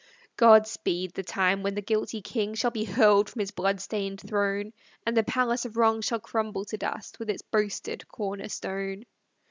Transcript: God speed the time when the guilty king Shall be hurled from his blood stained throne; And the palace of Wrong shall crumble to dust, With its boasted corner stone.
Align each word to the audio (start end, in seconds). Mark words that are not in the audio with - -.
God 0.35 0.65
speed 0.65 1.13
the 1.13 1.21
time 1.21 1.61
when 1.61 1.75
the 1.75 1.81
guilty 1.83 2.23
king 2.23 2.55
Shall 2.55 2.71
be 2.71 2.85
hurled 2.85 3.29
from 3.29 3.39
his 3.41 3.51
blood 3.51 3.79
stained 3.79 4.19
throne; 4.19 4.73
And 5.05 5.15
the 5.15 5.21
palace 5.23 5.63
of 5.63 5.77
Wrong 5.77 6.01
shall 6.01 6.19
crumble 6.19 6.65
to 6.65 6.77
dust, 6.77 7.19
With 7.19 7.29
its 7.29 7.43
boasted 7.43 8.07
corner 8.07 8.49
stone. 8.49 9.05